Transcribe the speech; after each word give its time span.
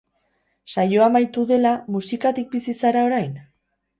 Saioa 0.75 1.03
amaitu 1.09 1.43
dela, 1.51 1.75
musikatik 1.97 2.51
bizi 2.57 2.75
zara 2.85 3.07
orain? 3.11 3.39